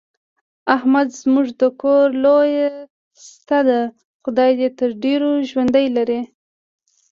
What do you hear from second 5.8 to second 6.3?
لري.